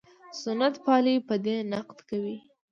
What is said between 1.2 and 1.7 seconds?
په دې